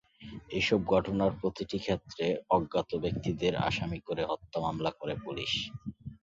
[0.51, 5.51] এসব ঘটনার প্রতিটির ক্ষেত্রে অজ্ঞাত ব্যক্তিদের আসামি করে হত্যা মামলা করে পুলিশ।